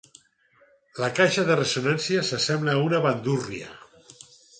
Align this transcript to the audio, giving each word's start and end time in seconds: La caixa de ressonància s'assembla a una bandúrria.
La 1.01 1.09
caixa 1.19 1.43
de 1.49 1.57
ressonància 1.59 2.23
s'assembla 2.31 2.73
a 2.79 2.81
una 2.87 3.03
bandúrria. 3.05 3.69